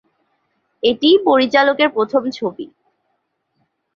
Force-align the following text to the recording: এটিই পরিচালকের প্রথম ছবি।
এটিই 0.83 1.17
পরিচালকের 1.25 1.89
প্রথম 1.89 2.23
ছবি। 2.29 2.65